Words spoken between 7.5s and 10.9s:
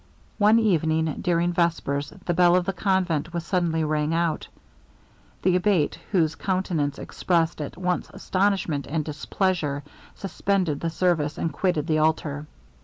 at once astonishment and displeasure, suspended the